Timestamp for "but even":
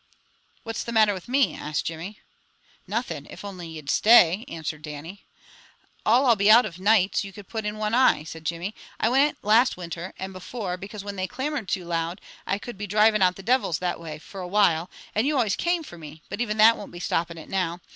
16.29-16.57